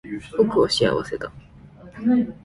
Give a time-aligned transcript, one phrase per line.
[0.35, 1.31] 僕は幸せだ